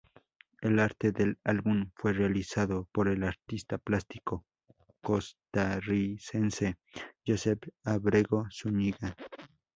[0.61, 4.47] El arte del álbum fue realizado por el artista plástico
[5.01, 6.79] Costarricense
[7.23, 9.15] Joseph Ábrego Zuñiga.